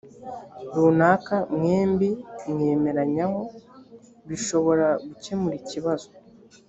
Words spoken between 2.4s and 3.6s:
mwemeranyaho